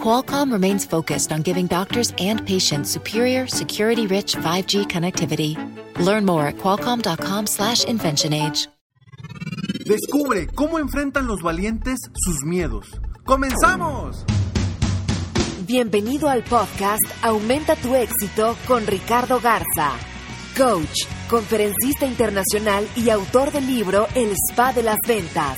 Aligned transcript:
Qualcomm 0.00 0.52
remains 0.52 0.86
focused 0.86 1.32
on 1.32 1.42
giving 1.42 1.66
doctors 1.66 2.12
and 2.18 2.46
patients 2.46 2.90
superior, 2.90 3.46
security-rich 3.48 4.36
5G 4.36 4.86
connectivity. 4.86 5.56
Learn 5.98 6.24
more 6.24 6.46
at 6.46 6.56
qualcomm.com/inventionage. 6.58 8.68
Descubre 9.86 10.46
cómo 10.48 10.78
enfrentan 10.80 11.26
los 11.28 11.40
valientes 11.42 12.00
sus 12.12 12.42
miedos. 12.44 12.86
¡Comenzamos! 13.24 14.24
Bienvenido 15.64 16.28
al 16.28 16.42
podcast 16.42 17.04
Aumenta 17.22 17.76
tu 17.76 17.94
éxito 17.94 18.56
con 18.66 18.84
Ricardo 18.86 19.40
Garza, 19.40 19.92
coach, 20.56 21.06
conferencista 21.30 22.04
internacional 22.06 22.88
y 22.96 23.10
autor 23.10 23.52
del 23.52 23.66
libro 23.68 24.08
El 24.14 24.32
Spa 24.50 24.72
de 24.72 24.82
las 24.82 24.98
Ventas. 25.06 25.56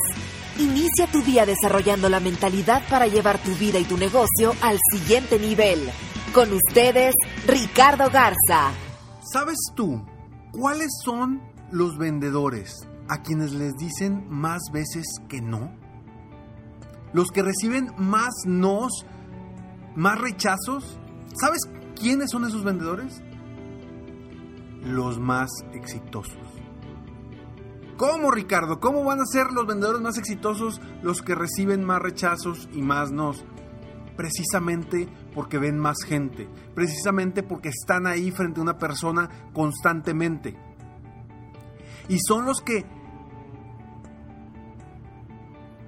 Inicia 0.58 1.06
tu 1.06 1.22
día 1.22 1.46
desarrollando 1.46 2.08
la 2.08 2.18
mentalidad 2.18 2.82
para 2.90 3.06
llevar 3.06 3.38
tu 3.38 3.54
vida 3.54 3.78
y 3.78 3.84
tu 3.84 3.96
negocio 3.96 4.54
al 4.60 4.76
siguiente 4.90 5.38
nivel. 5.38 5.78
Con 6.34 6.52
ustedes, 6.52 7.14
Ricardo 7.46 8.10
Garza. 8.10 8.72
¿Sabes 9.32 9.56
tú 9.76 10.04
cuáles 10.50 10.88
son 11.04 11.40
los 11.70 11.96
vendedores 11.96 12.88
a 13.08 13.22
quienes 13.22 13.52
les 13.52 13.76
dicen 13.76 14.26
más 14.28 14.60
veces 14.72 15.06
que 15.28 15.40
no? 15.40 15.72
Los 17.12 17.30
que 17.30 17.42
reciben 17.42 17.92
más 17.96 18.34
nos, 18.44 19.06
más 19.94 20.18
rechazos. 20.18 20.98
¿Sabes 21.40 21.60
quiénes 21.94 22.32
son 22.32 22.44
esos 22.44 22.64
vendedores? 22.64 23.22
Los 24.82 25.20
más 25.20 25.50
exitosos. 25.72 26.47
¿Cómo, 27.98 28.30
Ricardo? 28.30 28.78
¿Cómo 28.78 29.02
van 29.02 29.20
a 29.20 29.26
ser 29.26 29.50
los 29.52 29.66
vendedores 29.66 30.00
más 30.00 30.18
exitosos 30.18 30.80
los 31.02 31.20
que 31.20 31.34
reciben 31.34 31.84
más 31.84 32.00
rechazos 32.00 32.68
y 32.72 32.80
más 32.80 33.10
nos? 33.10 33.44
Precisamente 34.16 35.08
porque 35.34 35.58
ven 35.58 35.80
más 35.80 35.96
gente, 36.06 36.48
precisamente 36.76 37.42
porque 37.42 37.70
están 37.70 38.06
ahí 38.06 38.30
frente 38.30 38.60
a 38.60 38.62
una 38.62 38.78
persona 38.78 39.28
constantemente. 39.52 40.56
Y 42.08 42.20
son 42.20 42.46
los 42.46 42.60
que 42.60 42.86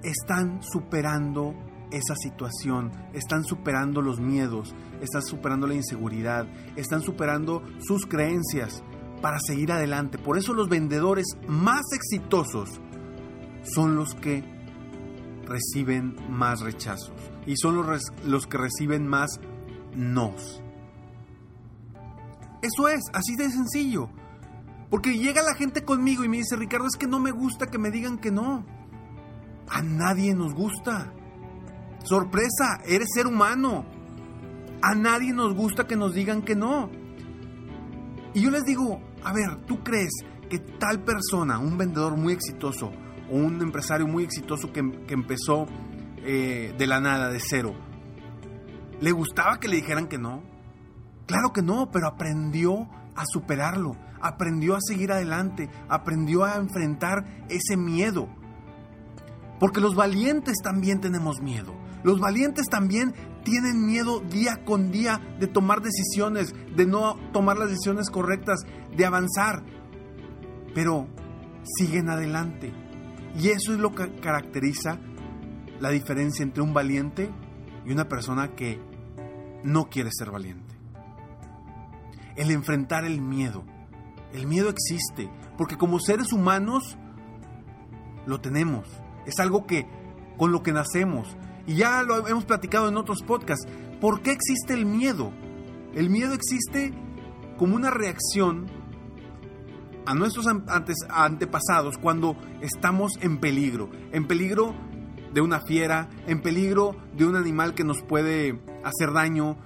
están 0.03 0.61
superando 0.61 1.55
esa 1.91 2.15
situación, 2.17 2.91
están 3.13 3.45
superando 3.45 4.01
los 4.01 4.19
miedos, 4.19 4.75
están 5.01 5.21
superando 5.21 5.65
la 5.65 5.75
inseguridad, 5.75 6.45
están 6.75 7.03
superando 7.03 7.63
sus 7.79 8.05
creencias, 8.05 8.83
para 9.21 9.37
seguir 9.39 9.71
adelante. 9.71 10.17
Por 10.17 10.37
eso 10.37 10.53
los 10.53 10.69
vendedores 10.69 11.25
más 11.47 11.81
exitosos 11.93 12.81
son 13.63 13.95
los 13.95 14.15
que 14.15 14.43
reciben 15.45 16.15
más 16.29 16.61
rechazos 16.61 17.13
y 17.45 17.57
son 17.57 17.75
los, 17.75 18.03
los 18.25 18.47
que 18.47 18.57
reciben 18.57 19.07
más 19.07 19.39
nos. 19.95 20.61
Eso 22.61 22.87
es, 22.87 23.01
así 23.13 23.35
de 23.35 23.49
sencillo. 23.49 24.09
Porque 24.89 25.17
llega 25.17 25.41
la 25.41 25.55
gente 25.55 25.83
conmigo 25.83 26.23
y 26.23 26.27
me 26.27 26.37
dice, 26.37 26.55
Ricardo, 26.55 26.87
es 26.87 26.97
que 26.97 27.07
no 27.07 27.19
me 27.19 27.31
gusta 27.31 27.67
que 27.67 27.77
me 27.77 27.91
digan 27.91 28.17
que 28.17 28.29
no. 28.29 28.65
A 29.69 29.81
nadie 29.81 30.35
nos 30.35 30.53
gusta. 30.53 31.13
Sorpresa, 32.03 32.81
eres 32.85 33.07
ser 33.13 33.25
humano. 33.25 33.85
A 34.81 34.95
nadie 34.95 35.31
nos 35.31 35.55
gusta 35.55 35.87
que 35.87 35.95
nos 35.95 36.13
digan 36.13 36.41
que 36.41 36.55
no. 36.55 36.89
Y 38.33 38.41
yo 38.41 38.51
les 38.51 38.65
digo, 38.65 39.01
a 39.23 39.33
ver, 39.33 39.65
¿tú 39.65 39.83
crees 39.83 40.11
que 40.49 40.59
tal 40.59 41.03
persona, 41.03 41.59
un 41.59 41.77
vendedor 41.77 42.17
muy 42.17 42.33
exitoso 42.33 42.91
o 43.29 43.35
un 43.35 43.61
empresario 43.61 44.07
muy 44.07 44.23
exitoso 44.23 44.71
que, 44.73 44.79
empezó 44.79 45.65
eh, 46.17 46.73
de 46.77 46.87
la 46.87 46.99
nada, 46.99 47.29
de 47.29 47.39
cero, 47.39 47.73
le 48.99 49.11
gustaba 49.11 49.59
que 49.59 49.67
le 49.67 49.77
dijeran 49.77 50.07
que 50.07 50.17
no? 50.17 50.43
Claro 51.25 51.53
que 51.53 51.61
no, 51.61 51.89
pero 51.91 52.07
aprendió 52.07 52.89
a 53.15 53.23
superarlo, 53.25 53.95
aprendió 54.21 54.75
a 54.75 54.81
seguir 54.81 55.11
adelante, 55.11 55.69
aprendió 55.87 56.43
a 56.43 56.55
enfrentar 56.55 57.45
ese 57.49 57.77
miedo. 57.77 58.27
Porque 59.59 59.79
los 59.79 59.95
valientes 59.95 60.57
también 60.63 60.99
tenemos 60.99 61.39
miedo. 61.41 61.73
Los 62.03 62.19
valientes 62.19 62.67
también 62.67 63.13
tienen 63.43 63.85
miedo 63.85 64.19
día 64.19 64.63
con 64.63 64.91
día 64.91 65.19
de 65.39 65.47
tomar 65.47 65.81
decisiones, 65.81 66.53
de 66.75 66.85
no 66.85 67.15
tomar 67.33 67.57
las 67.57 67.69
decisiones 67.69 68.09
correctas, 68.09 68.61
de 68.95 69.05
avanzar. 69.05 69.63
Pero 70.73 71.07
siguen 71.63 72.09
adelante. 72.09 72.71
Y 73.37 73.49
eso 73.49 73.73
es 73.73 73.79
lo 73.79 73.93
que 73.93 74.13
caracteriza 74.19 74.99
la 75.79 75.89
diferencia 75.89 76.43
entre 76.43 76.61
un 76.61 76.73
valiente 76.73 77.29
y 77.85 77.91
una 77.91 78.07
persona 78.07 78.55
que 78.55 78.79
no 79.63 79.89
quiere 79.89 80.09
ser 80.11 80.31
valiente. 80.31 80.75
El 82.35 82.51
enfrentar 82.51 83.05
el 83.05 83.21
miedo. 83.21 83.63
El 84.33 84.47
miedo 84.47 84.69
existe, 84.69 85.29
porque 85.57 85.77
como 85.77 85.99
seres 85.99 86.31
humanos 86.31 86.97
lo 88.25 88.39
tenemos. 88.39 88.87
Es 89.25 89.39
algo 89.39 89.65
que 89.65 89.87
con 90.37 90.51
lo 90.51 90.63
que 90.63 90.71
nacemos. 90.71 91.35
Y 91.67 91.75
ya 91.75 92.03
lo 92.03 92.27
hemos 92.27 92.45
platicado 92.45 92.89
en 92.89 92.97
otros 92.97 93.21
podcasts. 93.23 93.67
¿Por 93.99 94.21
qué 94.21 94.31
existe 94.31 94.73
el 94.73 94.85
miedo? 94.85 95.31
El 95.93 96.09
miedo 96.09 96.33
existe 96.33 96.93
como 97.57 97.75
una 97.75 97.91
reacción 97.91 98.67
a 100.05 100.15
nuestros 100.15 100.47
antes, 100.47 100.97
antepasados 101.09 101.97
cuando 101.97 102.35
estamos 102.61 103.13
en 103.21 103.39
peligro. 103.39 103.89
En 104.11 104.27
peligro 104.27 104.73
de 105.33 105.41
una 105.41 105.61
fiera, 105.61 106.09
en 106.27 106.41
peligro 106.41 106.95
de 107.15 107.25
un 107.25 107.35
animal 107.35 107.73
que 107.75 107.83
nos 107.83 108.01
puede 108.01 108.61
hacer 108.83 109.13
daño. 109.13 109.57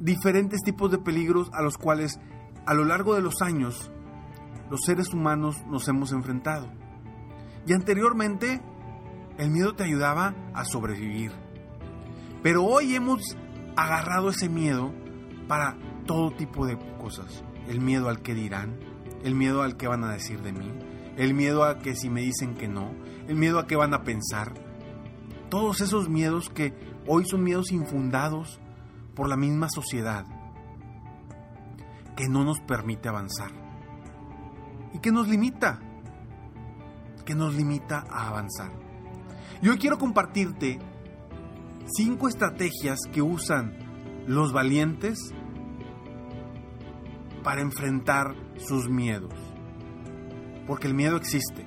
Diferentes 0.00 0.60
tipos 0.62 0.90
de 0.90 0.98
peligros 0.98 1.48
a 1.52 1.62
los 1.62 1.78
cuales 1.78 2.20
a 2.66 2.74
lo 2.74 2.84
largo 2.84 3.14
de 3.14 3.22
los 3.22 3.40
años 3.42 3.90
los 4.70 4.80
seres 4.84 5.12
humanos 5.12 5.56
nos 5.70 5.88
hemos 5.88 6.12
enfrentado. 6.12 6.70
Y 7.66 7.72
anteriormente 7.72 8.60
el 9.38 9.50
miedo 9.50 9.74
te 9.74 9.84
ayudaba 9.84 10.34
a 10.52 10.64
sobrevivir. 10.64 11.32
Pero 12.42 12.64
hoy 12.64 12.94
hemos 12.94 13.36
agarrado 13.76 14.28
ese 14.28 14.48
miedo 14.48 14.92
para 15.48 15.76
todo 16.06 16.30
tipo 16.32 16.66
de 16.66 16.78
cosas. 16.98 17.42
El 17.68 17.80
miedo 17.80 18.08
al 18.08 18.22
que 18.22 18.34
dirán, 18.34 18.78
el 19.22 19.34
miedo 19.34 19.62
al 19.62 19.76
que 19.76 19.88
van 19.88 20.04
a 20.04 20.12
decir 20.12 20.42
de 20.42 20.52
mí, 20.52 20.70
el 21.16 21.34
miedo 21.34 21.64
a 21.64 21.78
que 21.78 21.94
si 21.96 22.10
me 22.10 22.20
dicen 22.20 22.54
que 22.54 22.68
no, 22.68 22.92
el 23.26 23.36
miedo 23.36 23.58
a 23.58 23.66
que 23.66 23.76
van 23.76 23.94
a 23.94 24.04
pensar. 24.04 24.52
Todos 25.48 25.80
esos 25.80 26.08
miedos 26.08 26.50
que 26.50 26.74
hoy 27.06 27.24
son 27.26 27.42
miedos 27.42 27.72
infundados 27.72 28.60
por 29.14 29.28
la 29.28 29.36
misma 29.36 29.68
sociedad, 29.70 30.26
que 32.16 32.28
no 32.28 32.44
nos 32.44 32.60
permite 32.60 33.08
avanzar 33.08 33.50
y 34.92 34.98
que 34.98 35.10
nos 35.10 35.28
limita, 35.28 35.80
que 37.24 37.34
nos 37.34 37.54
limita 37.54 38.04
a 38.10 38.28
avanzar. 38.28 38.83
Yo 39.62 39.72
hoy 39.72 39.78
quiero 39.78 39.98
compartirte 39.98 40.78
cinco 41.86 42.28
estrategias 42.28 42.98
que 43.12 43.22
usan 43.22 43.76
los 44.26 44.52
valientes 44.52 45.18
para 47.42 47.60
enfrentar 47.60 48.34
sus 48.56 48.88
miedos. 48.88 49.32
Porque 50.66 50.86
el 50.86 50.94
miedo 50.94 51.16
existe. 51.16 51.66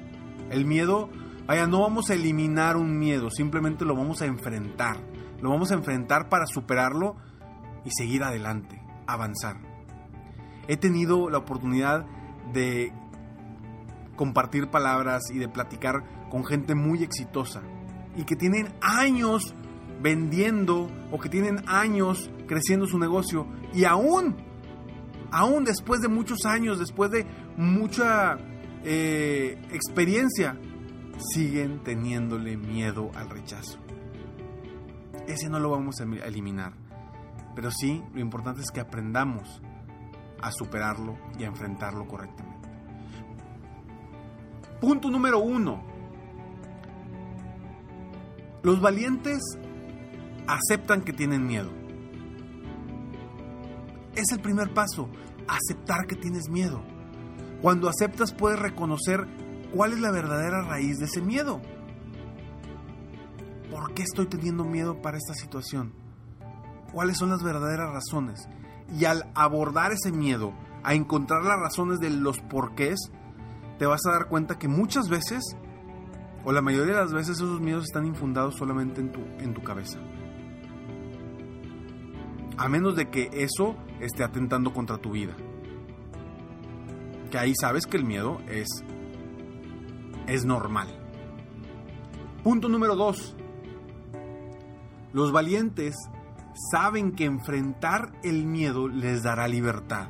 El 0.50 0.66
miedo, 0.66 1.10
vaya, 1.46 1.68
no 1.68 1.82
vamos 1.82 2.10
a 2.10 2.16
eliminar 2.16 2.78
un 2.78 2.98
miedo, 2.98 3.30
simplemente 3.30 3.86
lo 3.86 3.96
vamos 3.96 4.22
a 4.22 4.26
enfrentar. 4.26 4.98
Lo 5.40 5.50
vamos 5.50 5.72
a 5.72 5.76
enfrentar 5.76 6.30
para 6.30 6.48
superarlo 6.48 7.16
y 7.86 7.92
seguir 7.92 8.24
adelante, 8.24 8.82
avanzar. 9.06 9.58
He 10.68 10.78
tenido 10.78 11.30
la 11.30 11.38
oportunidad 11.38 12.06
de 12.54 12.92
compartir 14.16 14.70
palabras 14.70 15.30
y 15.32 15.38
de 15.38 15.48
platicar 15.48 16.04
con 16.30 16.44
gente 16.44 16.74
muy 16.76 17.04
exitosa 17.04 17.62
y 18.18 18.24
que 18.24 18.36
tienen 18.36 18.74
años 18.82 19.56
vendiendo 20.02 20.90
o 21.12 21.20
que 21.20 21.30
tienen 21.30 21.64
años 21.68 22.30
creciendo 22.48 22.86
su 22.86 23.00
negocio 23.00 23.48
y 23.74 23.86
aún, 23.86 24.36
aún 25.32 25.64
después 25.64 26.02
de 26.02 26.08
muchos 26.08 26.46
años, 26.46 26.80
después 26.80 27.12
de 27.12 27.26
mucha 27.56 28.38
eh, 28.84 29.58
experiencia, 29.72 30.60
siguen 31.34 31.84
teniéndole 31.84 32.58
miedo 32.58 33.12
al 33.16 33.30
rechazo. 33.30 33.80
Ese 35.28 35.50
no 35.50 35.60
lo 35.60 35.70
vamos 35.72 36.00
a 36.00 36.04
eliminar, 36.26 36.74
pero 37.56 37.70
sí 37.72 38.04
lo 38.14 38.20
importante 38.20 38.62
es 38.62 38.72
que 38.72 38.80
aprendamos 38.80 39.62
a 40.42 40.52
superarlo 40.52 41.18
y 41.38 41.44
a 41.44 41.48
enfrentarlo 41.48 42.08
correctamente. 42.08 42.70
Punto 44.80 45.10
número 45.10 45.40
uno. 45.40 45.97
Los 48.68 48.82
valientes 48.82 49.42
aceptan 50.46 51.02
que 51.02 51.14
tienen 51.14 51.48
miedo. 51.48 51.70
Es 54.14 54.30
el 54.34 54.42
primer 54.42 54.74
paso, 54.74 55.08
aceptar 55.48 56.06
que 56.06 56.18
tienes 56.18 56.50
miedo. 56.50 56.84
Cuando 57.62 57.88
aceptas 57.88 58.34
puedes 58.34 58.60
reconocer 58.60 59.26
cuál 59.74 59.94
es 59.94 60.02
la 60.02 60.12
verdadera 60.12 60.64
raíz 60.64 60.98
de 60.98 61.06
ese 61.06 61.22
miedo. 61.22 61.62
¿Por 63.72 63.94
qué 63.94 64.04
estoy 64.04 64.26
teniendo 64.26 64.66
miedo 64.66 65.02
para 65.02 65.16
esta 65.16 65.34
situación? 65.34 65.94
¿Cuáles 66.92 67.20
son 67.20 67.30
las 67.30 67.44
verdaderas 67.44 67.94
razones? 67.94 68.50
Y 69.00 69.06
al 69.06 69.32
abordar 69.34 69.94
ese 69.94 70.12
miedo, 70.12 70.52
a 70.84 70.94
encontrar 70.94 71.42
las 71.44 71.58
razones 71.58 72.00
de 72.00 72.10
los 72.10 72.42
porqués, 72.42 73.00
te 73.80 73.86
vas 73.86 74.06
a 74.06 74.12
dar 74.12 74.28
cuenta 74.28 74.60
que 74.60 74.68
muchas 74.68 75.08
veces, 75.08 75.56
o 76.48 76.54
la 76.54 76.62
mayoría 76.62 76.94
de 76.94 77.02
las 77.02 77.12
veces, 77.12 77.36
esos 77.36 77.60
miedos 77.60 77.84
están 77.84 78.06
infundados 78.06 78.56
solamente 78.56 79.02
en 79.02 79.12
tu, 79.12 79.20
en 79.40 79.54
tu 79.54 79.62
cabeza. 79.62 80.00
A 82.56 82.70
menos 82.70 82.96
de 82.96 83.10
que 83.10 83.30
eso 83.34 83.76
esté 84.00 84.24
atentando 84.24 84.72
contra 84.72 84.98
tu 84.98 85.12
vida. 85.12 85.36
Que 87.32 87.38
ahí 87.38 87.54
sabes 87.54 87.86
que 87.86 87.98
el 87.98 88.06
miedo 88.06 88.40
es, 88.48 88.70
es 90.28 90.46
normal. 90.46 90.88
Punto 92.46 92.70
número 92.70 92.96
dos. 92.96 93.36
Los 95.12 95.34
valientes 95.34 95.98
saben 96.72 97.12
que 97.12 97.26
enfrentar 97.26 98.14
el 98.24 98.46
miedo 98.46 98.88
les 98.88 99.22
dará 99.22 99.50
libertad. 99.50 100.08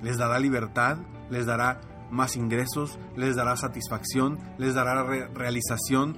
Les 0.00 0.16
dará 0.16 0.38
libertad, 0.38 0.96
les 1.28 1.44
dará 1.44 1.82
más 2.10 2.36
ingresos, 2.36 2.98
les 3.16 3.36
dará 3.36 3.56
satisfacción, 3.56 4.38
les 4.58 4.74
dará 4.74 5.02
realización, 5.02 6.16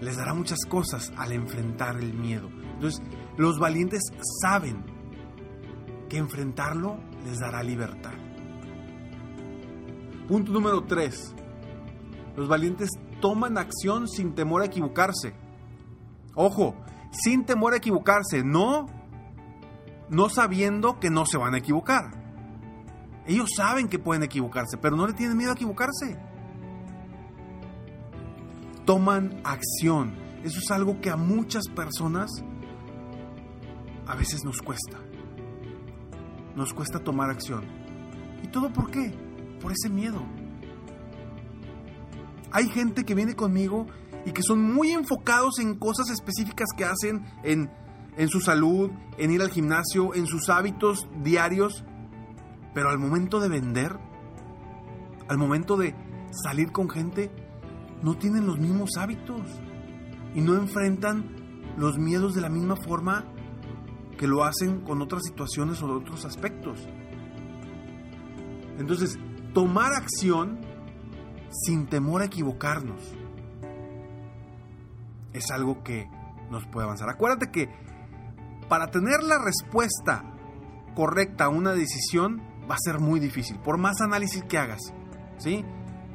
les 0.00 0.16
dará 0.16 0.34
muchas 0.34 0.58
cosas 0.68 1.12
al 1.16 1.32
enfrentar 1.32 1.96
el 1.96 2.14
miedo. 2.14 2.48
Entonces, 2.74 3.02
los 3.36 3.58
valientes 3.58 4.02
saben 4.42 4.84
que 6.08 6.18
enfrentarlo 6.18 6.98
les 7.24 7.38
dará 7.38 7.62
libertad. 7.62 8.12
Punto 10.28 10.52
número 10.52 10.84
3. 10.84 11.34
Los 12.36 12.48
valientes 12.48 12.90
toman 13.20 13.58
acción 13.58 14.08
sin 14.08 14.34
temor 14.34 14.62
a 14.62 14.66
equivocarse. 14.66 15.34
Ojo, 16.34 16.76
sin 17.12 17.44
temor 17.46 17.72
a 17.72 17.78
equivocarse, 17.78 18.42
no 18.44 18.86
no 20.08 20.28
sabiendo 20.28 21.00
que 21.00 21.10
no 21.10 21.26
se 21.26 21.38
van 21.38 21.54
a 21.54 21.58
equivocar. 21.58 22.25
Ellos 23.26 23.50
saben 23.56 23.88
que 23.88 23.98
pueden 23.98 24.22
equivocarse, 24.22 24.76
pero 24.76 24.96
no 24.96 25.06
le 25.06 25.12
tienen 25.12 25.36
miedo 25.36 25.50
a 25.50 25.54
equivocarse. 25.54 26.16
Toman 28.84 29.40
acción. 29.44 30.14
Eso 30.44 30.60
es 30.60 30.70
algo 30.70 31.00
que 31.00 31.10
a 31.10 31.16
muchas 31.16 31.64
personas 31.68 32.30
a 34.06 34.14
veces 34.14 34.44
nos 34.44 34.62
cuesta. 34.62 34.98
Nos 36.54 36.72
cuesta 36.72 37.00
tomar 37.00 37.30
acción. 37.30 37.64
¿Y 38.42 38.46
todo 38.48 38.72
por 38.72 38.90
qué? 38.90 39.12
Por 39.60 39.72
ese 39.72 39.90
miedo. 39.90 40.22
Hay 42.52 42.68
gente 42.68 43.04
que 43.04 43.14
viene 43.14 43.34
conmigo 43.34 43.86
y 44.24 44.32
que 44.32 44.42
son 44.42 44.62
muy 44.72 44.92
enfocados 44.92 45.58
en 45.58 45.74
cosas 45.74 46.10
específicas 46.10 46.68
que 46.76 46.84
hacen 46.84 47.26
en, 47.42 47.70
en 48.16 48.28
su 48.28 48.40
salud, 48.40 48.90
en 49.18 49.32
ir 49.32 49.42
al 49.42 49.50
gimnasio, 49.50 50.14
en 50.14 50.26
sus 50.26 50.48
hábitos 50.48 51.08
diarios, 51.22 51.84
pero 52.76 52.90
al 52.90 52.98
momento 52.98 53.40
de 53.40 53.48
vender, 53.48 53.98
al 55.28 55.38
momento 55.38 55.78
de 55.78 55.94
salir 56.30 56.72
con 56.72 56.90
gente, 56.90 57.30
no 58.02 58.18
tienen 58.18 58.46
los 58.46 58.58
mismos 58.58 58.90
hábitos 58.98 59.40
y 60.34 60.42
no 60.42 60.54
enfrentan 60.56 61.24
los 61.78 61.96
miedos 61.96 62.34
de 62.34 62.42
la 62.42 62.50
misma 62.50 62.76
forma 62.76 63.24
que 64.18 64.26
lo 64.26 64.44
hacen 64.44 64.82
con 64.82 65.00
otras 65.00 65.22
situaciones 65.24 65.80
o 65.80 65.86
otros 65.86 66.26
aspectos. 66.26 66.86
Entonces, 68.78 69.18
tomar 69.54 69.94
acción 69.94 70.60
sin 71.64 71.86
temor 71.86 72.20
a 72.20 72.26
equivocarnos 72.26 73.00
es 75.32 75.50
algo 75.50 75.82
que 75.82 76.10
nos 76.50 76.66
puede 76.66 76.84
avanzar. 76.84 77.08
Acuérdate 77.08 77.50
que 77.50 77.70
para 78.68 78.90
tener 78.90 79.22
la 79.22 79.42
respuesta 79.42 80.24
correcta 80.94 81.46
a 81.46 81.48
una 81.48 81.72
decisión 81.72 82.54
va 82.70 82.74
a 82.74 82.78
ser 82.78 82.98
muy 82.98 83.20
difícil, 83.20 83.58
por 83.58 83.78
más 83.78 84.00
análisis 84.00 84.42
que 84.44 84.58
hagas. 84.58 84.80
¿sí? 85.38 85.64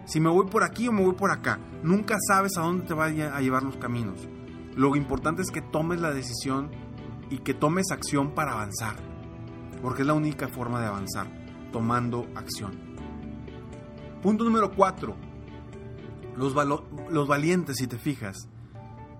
Si 0.05 0.19
me 0.19 0.29
voy 0.29 0.47
por 0.47 0.63
aquí 0.63 0.87
o 0.87 0.91
me 0.91 1.03
voy 1.03 1.13
por 1.13 1.31
acá, 1.31 1.59
nunca 1.83 2.17
sabes 2.27 2.57
a 2.57 2.61
dónde 2.61 2.85
te 2.85 2.93
vayan 2.93 3.33
a 3.33 3.41
llevar 3.41 3.63
los 3.63 3.77
caminos. 3.77 4.27
Lo 4.75 4.95
importante 4.95 5.41
es 5.41 5.51
que 5.51 5.61
tomes 5.61 5.99
la 5.99 6.11
decisión 6.11 6.71
y 7.29 7.39
que 7.39 7.53
tomes 7.53 7.91
acción 7.91 8.33
para 8.33 8.53
avanzar, 8.53 8.95
porque 9.81 10.01
es 10.01 10.07
la 10.07 10.13
única 10.13 10.47
forma 10.47 10.79
de 10.81 10.87
avanzar, 10.87 11.27
tomando 11.71 12.27
acción. 12.35 12.91
Punto 14.21 14.43
número 14.43 14.71
4. 14.75 15.15
Los, 16.35 16.55
los 17.09 17.27
valientes, 17.27 17.77
si 17.77 17.87
te 17.87 17.97
fijas, 17.97 18.47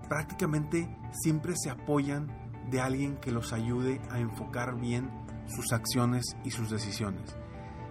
prácticamente 0.08 0.94
siempre 1.12 1.54
se 1.56 1.70
apoyan 1.70 2.28
de 2.70 2.80
alguien 2.80 3.16
que 3.16 3.32
los 3.32 3.52
ayude 3.52 4.00
a 4.10 4.18
enfocar 4.18 4.78
bien 4.80 5.10
sus 5.54 5.72
acciones 5.72 6.36
y 6.44 6.50
sus 6.50 6.70
decisiones. 6.70 7.36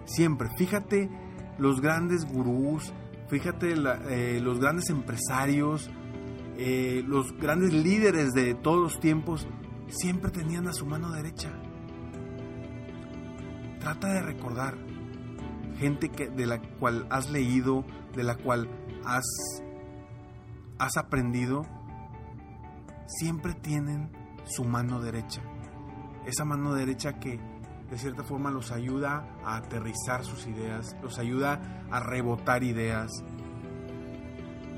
Siempre, 0.04 0.48
fíjate 0.56 1.08
los 1.58 1.80
grandes 1.80 2.24
gurús, 2.24 2.92
fíjate 3.28 3.74
eh, 3.74 4.40
los 4.40 4.58
grandes 4.58 4.90
empresarios, 4.90 5.90
eh, 6.58 7.02
los 7.06 7.36
grandes 7.38 7.72
líderes 7.72 8.32
de 8.32 8.54
todos 8.54 8.80
los 8.80 9.00
tiempos, 9.00 9.46
siempre 9.88 10.30
tenían 10.30 10.68
a 10.68 10.72
su 10.72 10.86
mano 10.86 11.10
derecha. 11.10 11.52
Trata 13.80 14.08
de 14.08 14.22
recordar 14.22 14.76
gente 15.78 16.08
que, 16.08 16.28
de 16.28 16.46
la 16.46 16.60
cual 16.78 17.06
has 17.10 17.30
leído, 17.30 17.84
de 18.14 18.22
la 18.22 18.36
cual 18.36 18.68
has, 19.04 19.24
has 20.78 20.96
aprendido, 20.96 21.66
siempre 23.06 23.54
tienen 23.54 24.10
su 24.44 24.64
mano 24.64 25.00
derecha. 25.00 25.42
Esa 26.26 26.44
mano 26.44 26.74
derecha 26.74 27.18
que 27.18 27.40
de 27.92 27.98
cierta 27.98 28.22
forma 28.22 28.50
los 28.50 28.72
ayuda 28.72 29.36
a 29.44 29.56
aterrizar 29.56 30.24
sus 30.24 30.46
ideas, 30.46 30.96
los 31.02 31.18
ayuda 31.18 31.84
a 31.90 32.00
rebotar 32.00 32.64
ideas. 32.64 33.10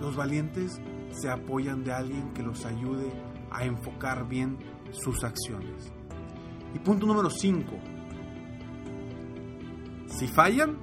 Los 0.01 0.17
valientes 0.17 0.81
se 1.13 1.31
apoyan 1.31 1.85
de 1.85 1.93
alguien 1.93 2.33
que 2.33 2.43
los 2.43 2.67
ayude 2.67 3.13
a 3.53 3.63
enfocar 3.65 4.27
bien 4.27 4.59
sus 4.91 5.23
acciones. 5.23 5.93
Y 6.75 6.81
punto 6.81 7.07
número 7.07 7.31
5. 7.31 7.79
Si 10.09 10.27
fallan, 10.27 10.77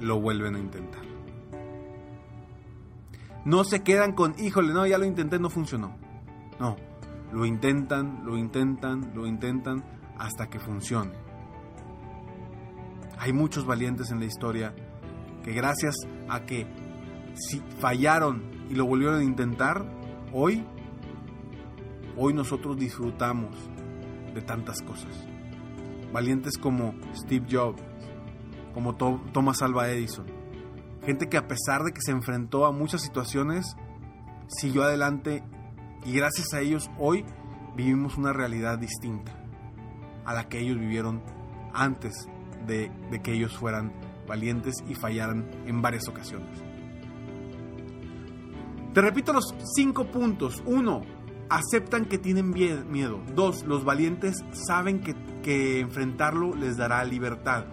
lo 0.00 0.22
vuelven 0.22 0.54
a 0.54 0.58
intentar. 0.58 1.02
No 3.44 3.62
se 3.64 3.82
quedan 3.82 4.12
con, 4.12 4.34
híjole, 4.38 4.72
no, 4.72 4.86
ya 4.86 4.96
lo 4.96 5.04
intenté, 5.04 5.38
no 5.38 5.50
funcionó. 5.50 5.98
No, 6.58 6.76
lo 7.30 7.44
intentan, 7.44 8.24
lo 8.24 8.38
intentan, 8.38 9.12
lo 9.14 9.26
intentan 9.26 9.84
hasta 10.18 10.48
que 10.48 10.58
funcione. 10.58 11.12
Hay 13.18 13.32
muchos 13.32 13.66
valientes 13.66 14.10
en 14.10 14.20
la 14.20 14.26
historia 14.26 14.74
que 15.42 15.52
gracias 15.52 15.94
a 16.28 16.44
que 16.44 16.66
si 17.34 17.60
fallaron 17.80 18.42
y 18.68 18.74
lo 18.74 18.86
volvieron 18.86 19.20
a 19.20 19.24
intentar, 19.24 19.84
hoy 20.32 20.64
hoy 22.16 22.32
nosotros 22.32 22.76
disfrutamos 22.76 23.54
de 24.34 24.42
tantas 24.42 24.80
cosas. 24.82 25.26
Valientes 26.12 26.56
como 26.56 26.94
Steve 27.14 27.46
Jobs, 27.50 27.82
como 28.74 28.94
Thomas 28.96 29.62
Alva 29.62 29.88
Edison. 29.90 30.26
Gente 31.04 31.28
que 31.28 31.36
a 31.36 31.46
pesar 31.46 31.82
de 31.82 31.92
que 31.92 32.00
se 32.00 32.10
enfrentó 32.10 32.66
a 32.66 32.72
muchas 32.72 33.02
situaciones, 33.02 33.76
siguió 34.48 34.82
adelante 34.82 35.42
y 36.04 36.12
gracias 36.12 36.52
a 36.54 36.60
ellos 36.60 36.90
hoy 36.98 37.24
vivimos 37.76 38.16
una 38.16 38.32
realidad 38.32 38.78
distinta 38.78 39.45
a 40.26 40.34
la 40.34 40.48
que 40.48 40.60
ellos 40.60 40.78
vivieron 40.78 41.22
antes 41.72 42.28
de, 42.66 42.90
que 43.22 43.32
ellos 43.32 43.56
fueran 43.56 43.92
valientes 44.26 44.74
y 44.88 44.94
fallaran 44.94 45.48
en 45.66 45.80
varias 45.80 46.08
ocasiones. 46.08 46.48
Te 48.92 49.00
repito 49.00 49.32
los 49.32 49.54
cinco 49.74 50.06
puntos. 50.06 50.62
Uno, 50.66 51.02
aceptan 51.48 52.06
que 52.06 52.18
tienen 52.18 52.50
miedo. 52.50 53.22
Dos, 53.34 53.64
los 53.64 53.84
valientes 53.84 54.36
saben 54.52 55.00
que, 55.00 55.14
que 55.42 55.80
enfrentarlo 55.80 56.54
les 56.54 56.76
dará 56.76 57.04
libertad. 57.04 57.66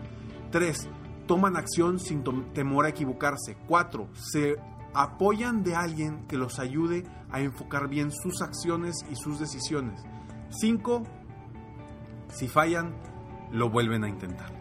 Tres, 0.52 0.88
toman 1.26 1.56
acción 1.56 2.00
sin 2.00 2.24
temor 2.54 2.86
a 2.86 2.90
equivocarse. 2.90 3.58
Cuatro, 3.68 4.10
se 4.14 4.58
apoyan 4.94 5.64
de 5.64 5.76
alguien 5.76 6.28
que 6.28 6.38
los 6.38 6.60
ayude 6.60 7.04
a 7.32 7.40
enfocar 7.40 7.88
bien 7.88 8.12
sus 8.12 8.42
acciones 8.42 8.96
y 9.10 9.16
sus 9.16 9.40
decisiones. 9.40 10.04
Cinco, 10.50 11.04
si 12.34 12.48
fallan, 12.48 12.94
lo 13.52 13.70
vuelven 13.70 14.04
a 14.04 14.10
intentar. 14.10 14.52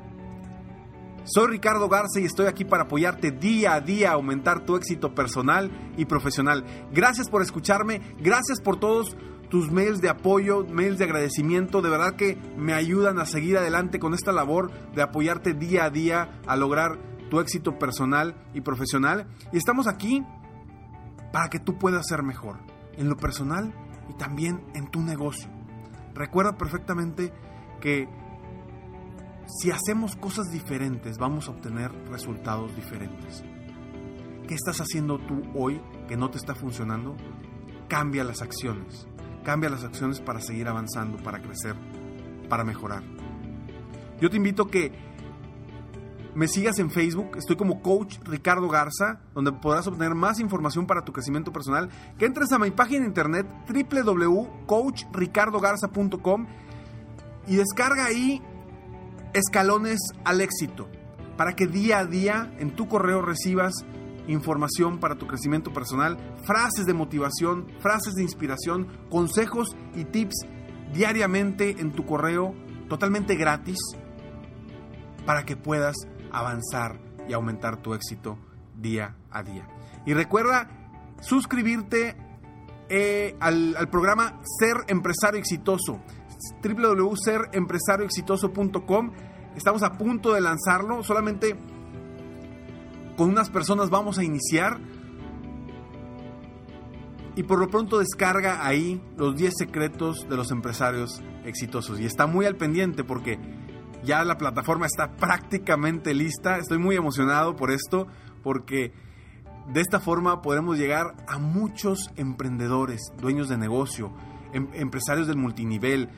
Soy 1.25 1.47
Ricardo 1.49 1.88
Garza 1.88 2.19
y 2.21 2.25
estoy 2.25 2.47
aquí 2.47 2.64
para 2.64 2.85
apoyarte 2.85 3.31
día 3.31 3.75
a 3.75 3.81
día 3.81 4.11
a 4.11 4.14
aumentar 4.14 4.64
tu 4.64 4.76
éxito 4.76 5.14
personal 5.14 5.71
y 5.97 6.05
profesional. 6.05 6.64
Gracias 6.93 7.29
por 7.29 7.43
escucharme, 7.43 8.00
gracias 8.19 8.61
por 8.61 8.81
todos 8.81 9.17
tus 9.49 9.71
mails 9.71 10.00
de 10.00 10.09
apoyo, 10.09 10.67
mails 10.67 10.99
de 10.99 11.05
agradecimiento, 11.05 11.81
de 11.81 11.91
verdad 11.91 12.17
que 12.17 12.38
me 12.57 12.73
ayudan 12.73 13.19
a 13.19 13.26
seguir 13.26 13.57
adelante 13.57 14.00
con 14.00 14.14
esta 14.14 14.33
labor 14.33 14.73
de 14.95 15.02
apoyarte 15.02 15.55
día 15.55 15.85
a 15.85 15.91
día 15.91 16.41
a 16.47 16.57
lograr 16.57 16.99
tu 17.31 17.38
éxito 17.38 17.79
personal 17.79 18.35
y 18.52 18.62
profesional. 18.62 19.26
Y 19.52 19.59
estamos 19.59 19.87
aquí 19.87 20.25
para 21.33 21.49
que 21.50 21.61
tú 21.61 21.79
puedas 21.79 22.07
ser 22.09 22.23
mejor 22.23 22.59
en 22.97 23.09
lo 23.09 23.17
personal 23.17 23.73
y 24.09 24.14
también 24.14 24.64
en 24.75 24.91
tu 24.91 25.00
negocio. 25.00 25.49
Recuerda 26.14 26.59
perfectamente 26.59 27.33
que 27.83 28.09
si 29.47 29.71
hacemos 29.71 30.17
cosas 30.17 30.51
diferentes, 30.51 31.19
vamos 31.19 31.49
a 31.49 31.51
obtener 31.51 31.93
resultados 32.09 32.75
diferentes. 32.75 33.45
¿Qué 34.49 34.55
estás 34.55 34.81
haciendo 34.81 35.19
tú 35.19 35.43
hoy 35.55 35.83
que 36.09 36.17
no 36.17 36.31
te 36.31 36.39
está 36.39 36.55
funcionando? 36.55 37.15
Cambia 37.89 38.25
las 38.25 38.41
acciones. 38.41 39.07
Cambia 39.45 39.69
las 39.69 39.85
acciones 39.85 40.21
para 40.21 40.41
seguir 40.41 40.67
avanzando, 40.69 41.19
para 41.19 41.43
crecer, 41.43 41.77
para 42.49 42.65
mejorar. 42.65 43.03
Yo 44.21 44.31
te 44.31 44.39
invito 44.39 44.62
a 44.62 44.71
que 44.71 44.93
me 46.35 46.49
sigas 46.49 46.79
en 46.79 46.91
Facebook, 46.91 47.37
estoy 47.37 47.57
como 47.57 47.83
Coach 47.83 48.17
Ricardo 48.25 48.67
Garza, 48.69 49.21
donde 49.35 49.53
podrás 49.53 49.87
obtener 49.87 50.15
más 50.15 50.41
información 50.41 50.87
para 50.87 51.05
tu 51.05 51.12
crecimiento 51.12 51.53
personal. 51.53 51.91
Que 52.17 52.25
entres 52.25 52.53
a 52.53 52.59
mi 52.59 52.71
página 52.71 53.01
de 53.01 53.09
internet 53.09 53.47
www.coachricardogarza.com 53.69 56.47
y 57.46 57.56
descarga 57.56 58.06
ahí 58.06 58.42
escalones 59.34 60.00
al 60.25 60.40
éxito, 60.40 60.88
para 61.37 61.54
que 61.54 61.66
día 61.66 62.00
a 62.00 62.06
día 62.06 62.54
en 62.58 62.75
tu 62.75 62.88
correo 62.88 63.22
recibas 63.22 63.72
información 64.28 64.99
para 64.99 65.16
tu 65.16 65.26
crecimiento 65.26 65.72
personal, 65.72 66.16
frases 66.44 66.87
de 66.87 66.94
motivación, 66.94 67.66
frases 67.80 68.14
de 68.14 68.22
inspiración, 68.22 68.88
consejos 69.11 69.68
y 69.94 70.04
tips 70.04 70.46
diariamente 70.92 71.80
en 71.80 71.92
tu 71.92 72.04
correo 72.04 72.54
totalmente 72.88 73.34
gratis 73.34 73.78
para 75.26 75.44
que 75.44 75.56
puedas 75.56 75.96
avanzar 76.30 77.00
y 77.28 77.32
aumentar 77.32 77.78
tu 77.82 77.94
éxito 77.94 78.38
día 78.76 79.16
a 79.30 79.42
día. 79.42 79.66
Y 80.04 80.14
recuerda 80.14 80.68
suscribirte 81.20 82.16
eh, 82.88 83.37
al, 83.40 83.76
al 83.76 83.88
programa 83.88 84.40
Ser 84.58 84.76
Empresario 84.88 85.40
Exitoso 85.40 86.00
www.serempresarioexitoso.com. 86.62 89.11
Estamos 89.56 89.82
a 89.82 89.99
punto 89.99 90.32
de 90.32 90.40
lanzarlo, 90.40 91.02
solamente 91.02 91.56
con 93.16 93.30
unas 93.30 93.50
personas 93.50 93.90
vamos 93.90 94.18
a 94.18 94.25
iniciar. 94.25 94.78
Y 97.34 97.44
por 97.44 97.58
lo 97.58 97.68
pronto 97.68 97.99
descarga 97.99 98.66
ahí 98.66 99.00
los 99.16 99.37
10 99.37 99.54
secretos 99.56 100.28
de 100.28 100.37
los 100.37 100.50
empresarios 100.50 101.22
exitosos. 101.44 101.99
Y 101.99 102.04
está 102.04 102.26
muy 102.26 102.44
al 102.44 102.56
pendiente 102.56 103.04
porque 103.04 103.38
ya 104.04 104.25
la 104.25 104.37
plataforma 104.37 104.87
está 104.87 105.12
prácticamente 105.12 106.14
lista. 106.14 106.58
Estoy 106.58 106.78
muy 106.78 106.96
emocionado 106.96 107.56
por 107.56 107.70
esto 107.70 108.06
porque 108.42 108.92
de 109.72 109.80
esta 109.80 110.00
forma 110.00 110.42
podremos 110.42 110.76
llegar 110.76 111.14
a 111.26 111.38
muchos 111.38 112.11
emprendedores, 112.16 113.00
dueños 113.20 113.49
de 113.49 113.56
negocio, 113.56 114.12
em 114.52 114.68
empresarios 114.75 115.26
del 115.26 115.37
multinivel, 115.37 116.11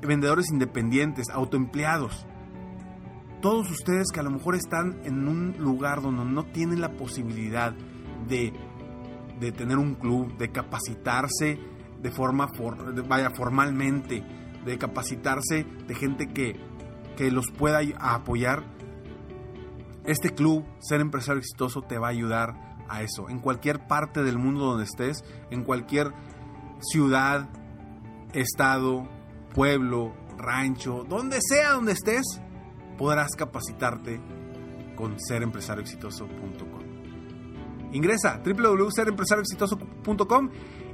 vendedores 0.00 0.50
independientes, 0.50 1.28
autoempleados. 1.30 2.26
Todos 3.40 3.70
ustedes 3.70 4.08
que 4.12 4.20
a 4.20 4.24
lo 4.24 4.30
mejor 4.30 4.54
están 4.54 5.00
en 5.04 5.28
un 5.28 5.56
lugar 5.58 6.02
donde 6.02 6.24
no 6.24 6.44
tienen 6.44 6.80
la 6.80 6.92
posibilidad 6.92 7.72
de, 8.26 8.52
de 9.38 9.52
tener 9.52 9.78
un 9.78 9.94
club, 9.94 10.36
de 10.36 10.50
capacitarse 10.50 11.58
de 12.02 12.10
forma, 12.10 12.48
vaya, 13.08 13.30
formalmente, 13.30 14.24
de 14.64 14.78
capacitarse 14.78 15.64
de 15.64 15.94
gente 15.94 16.28
que, 16.28 16.56
que 17.16 17.30
los 17.30 17.50
pueda 17.50 17.80
apoyar, 18.00 18.64
este 20.04 20.30
club, 20.30 20.64
Ser 20.78 21.02
Empresario 21.02 21.40
Exitoso, 21.40 21.82
te 21.82 21.98
va 21.98 22.06
a 22.06 22.10
ayudar 22.10 22.54
a 22.88 23.02
eso. 23.02 23.28
En 23.28 23.40
cualquier 23.40 23.86
parte 23.86 24.22
del 24.22 24.38
mundo 24.38 24.64
donde 24.64 24.84
estés, 24.84 25.22
en 25.50 25.64
cualquier 25.64 26.12
ciudad, 26.80 27.50
estado, 28.32 29.06
pueblo, 29.58 30.14
rancho, 30.36 31.04
donde 31.08 31.40
sea 31.42 31.72
donde 31.72 31.90
estés, 31.90 32.22
podrás 32.96 33.32
capacitarte 33.36 34.20
con 34.94 35.18
serempresarioexitoso.com. 35.18 37.90
Ingresa 37.90 38.40
www.serempresarioexitoso.com 38.44 40.50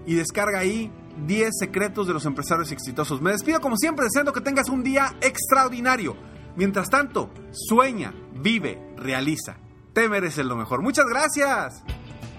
y 0.06 0.14
descarga 0.14 0.61
ahí 0.61 0.90
10 1.26 1.50
secretos 1.61 2.06
de 2.06 2.14
los 2.14 2.25
empresarios 2.25 2.73
exitosos. 2.73 3.21
Me 3.21 3.33
despido 3.33 3.61
como 3.61 3.76
siempre 3.76 4.06
deseando 4.06 4.33
que 4.33 4.40
tengas 4.40 4.71
un 4.71 4.83
día 4.83 5.14
extraordinario. 5.21 6.16
Mientras 6.56 6.88
tanto, 6.88 7.28
sueña, 7.52 8.14
vive, 8.35 8.94
realiza. 8.97 9.59
Te 9.92 10.09
mereces 10.09 10.47
lo 10.47 10.56
mejor. 10.56 10.80
Muchas 10.80 11.04
gracias. 11.04 11.83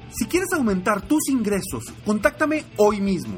Si 0.10 0.25
quieres 0.25 0.51
aumentar 0.53 1.03
tus 1.03 1.29
ingresos, 1.29 1.84
contáctame 2.03 2.65
hoy 2.77 3.00
mismo 3.00 3.38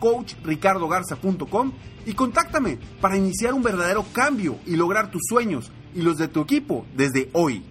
www.coachricardogarza.com 0.00 1.72
y 2.06 2.12
contáctame 2.12 2.78
para 3.00 3.16
iniciar 3.16 3.54
un 3.54 3.62
verdadero 3.62 4.04
cambio 4.12 4.58
y 4.66 4.76
lograr 4.76 5.10
tus 5.10 5.22
sueños 5.28 5.70
y 5.94 6.02
los 6.02 6.16
de 6.16 6.28
tu 6.28 6.42
equipo 6.42 6.84
desde 6.94 7.30
hoy. 7.32 7.64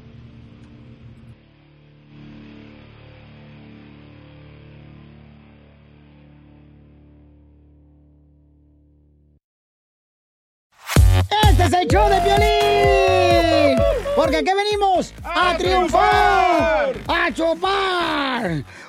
Este 11.50 11.64
es 11.66 11.74
el 11.74 11.88
show 11.88 12.10
de 12.10 12.20
violín. 12.22 13.84
Porque 14.16 14.38
aquí 14.38 14.52
venimos 14.56 15.14
a, 15.24 15.58
triunfar, 15.58 16.94
a 17.08 17.34
chupar. 17.34 18.64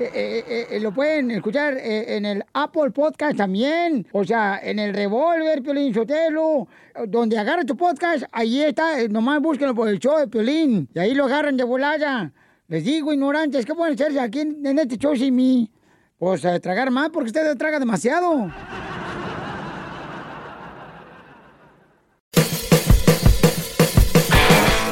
Eh, 0.00 0.10
eh, 0.14 0.66
eh, 0.70 0.80
lo 0.80 0.92
pueden 0.92 1.30
escuchar 1.32 1.76
en 1.76 2.24
el 2.24 2.44
Apple 2.52 2.90
Podcast 2.90 3.36
también. 3.36 4.06
O 4.12 4.24
sea, 4.24 4.60
en 4.62 4.78
el 4.78 4.94
Revolver, 4.94 5.62
Piolín 5.62 5.92
Sotelo. 5.92 6.68
Donde 7.06 7.38
agarra 7.38 7.64
tu 7.64 7.76
podcast, 7.76 8.24
ahí 8.32 8.62
está. 8.62 9.06
Nomás 9.08 9.40
búsquenlo 9.40 9.74
por 9.74 9.88
el 9.88 9.98
show 9.98 10.18
de 10.18 10.28
Piolín. 10.28 10.88
Y 10.94 10.98
ahí 10.98 11.14
lo 11.14 11.26
agarran 11.26 11.56
de 11.56 11.64
volada. 11.64 12.32
Les 12.68 12.84
digo, 12.84 13.14
ignorantes, 13.14 13.64
¿qué 13.64 13.74
pueden 13.74 13.94
hacerse 13.94 14.20
aquí 14.20 14.40
en, 14.40 14.78
este 14.78 14.98
show 14.98 15.16
sin 15.16 15.34
mí? 15.34 15.70
Pues 16.18 16.44
eh, 16.44 16.60
tragar 16.60 16.90
más, 16.90 17.08
porque 17.08 17.28
usted 17.28 17.56
traga 17.56 17.78
demasiado. 17.78 18.52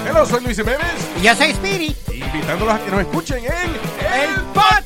Hello, 0.08 0.24
soy 0.24 0.42
Luis 0.42 0.56
Jiménez. 0.56 0.80
Y 1.20 1.24
yo 1.26 1.34
soy 1.34 1.50
Spirit. 1.50 1.96
Invitándolos 2.10 2.74
a 2.74 2.82
que 2.82 2.90
nos 2.90 3.00
escuchen 3.00 3.44
en... 3.44 3.50
¡El, 3.50 4.30
el 4.30 4.42
podcast! 4.54 4.85